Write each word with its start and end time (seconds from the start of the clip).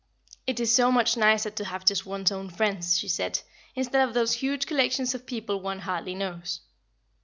"It 0.47 0.59
is 0.59 0.73
so 0.73 0.91
much 0.91 1.15
nicer 1.15 1.51
to 1.51 1.63
have 1.65 1.85
just 1.85 2.07
one's 2.07 2.31
own 2.31 2.49
friends," 2.49 2.97
she 2.97 3.07
said, 3.07 3.41
"instead 3.75 4.07
of 4.07 4.15
those 4.15 4.33
huge 4.33 4.65
collections 4.65 5.13
of 5.13 5.27
people 5.27 5.61
one 5.61 5.77
hardly 5.81 6.15
knows." 6.15 6.61